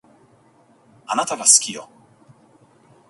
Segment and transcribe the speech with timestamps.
[1.05, 1.87] あなたが好きよ